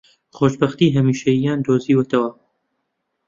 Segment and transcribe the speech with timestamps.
[0.37, 2.29] خۆشبەختیی هەمیشەییان دۆزیوەتەوە